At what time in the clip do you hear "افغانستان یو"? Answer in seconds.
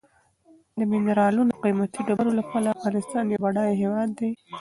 2.75-3.41